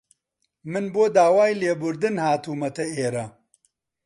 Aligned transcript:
من 0.71 0.85
بۆ 0.93 1.03
داوای 1.15 1.57
لێبوردن 1.61 2.15
هاتوومەتە 2.25 2.85
ئێرە. 2.95 3.25